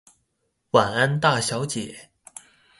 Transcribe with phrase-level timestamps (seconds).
[0.71, 2.09] 晚安大小姐